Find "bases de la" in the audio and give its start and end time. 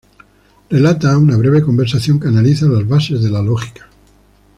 2.87-3.43